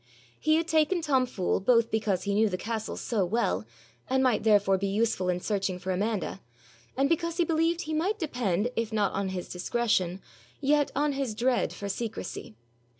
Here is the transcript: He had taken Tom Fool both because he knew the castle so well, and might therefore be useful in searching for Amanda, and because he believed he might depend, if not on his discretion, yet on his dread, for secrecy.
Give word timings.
He 0.39 0.55
had 0.55 0.67
taken 0.67 0.99
Tom 1.01 1.27
Fool 1.27 1.59
both 1.59 1.91
because 1.91 2.23
he 2.23 2.33
knew 2.33 2.49
the 2.49 2.57
castle 2.57 2.97
so 2.97 3.23
well, 3.23 3.67
and 4.09 4.23
might 4.23 4.41
therefore 4.41 4.75
be 4.79 4.87
useful 4.87 5.29
in 5.29 5.39
searching 5.41 5.77
for 5.77 5.91
Amanda, 5.91 6.41
and 6.97 7.07
because 7.07 7.37
he 7.37 7.43
believed 7.45 7.81
he 7.81 7.93
might 7.93 8.17
depend, 8.17 8.71
if 8.75 8.91
not 8.91 9.13
on 9.13 9.29
his 9.29 9.47
discretion, 9.47 10.19
yet 10.59 10.89
on 10.95 11.11
his 11.13 11.35
dread, 11.35 11.71
for 11.71 11.87
secrecy. 11.87 12.55